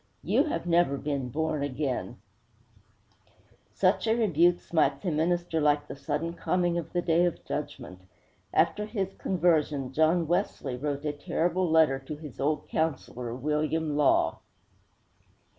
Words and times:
You 0.23 0.45
have 0.45 0.65
never 0.65 0.97
been 0.97 1.29
born 1.29 1.61
again!' 1.61 2.17
Such 3.71 4.07
a 4.07 4.15
rebuke 4.15 4.59
smites 4.59 5.05
a 5.05 5.11
minister 5.11 5.61
like 5.61 5.87
the 5.87 5.95
sudden 5.95 6.33
coming 6.33 6.75
of 6.79 6.91
the 6.91 7.03
Day 7.03 7.23
of 7.25 7.45
Judgment. 7.45 7.99
After 8.51 8.87
his 8.87 9.13
conversion 9.13 9.93
John 9.93 10.27
Wesley 10.27 10.75
wrote 10.75 11.05
a 11.05 11.13
terrible 11.13 11.69
letter 11.69 11.99
to 11.99 12.15
his 12.15 12.39
old 12.39 12.67
counselor, 12.67 13.35
William 13.35 13.95
Law. 13.95 14.39